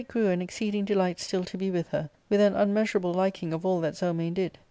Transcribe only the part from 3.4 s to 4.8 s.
of all that Zelmane did.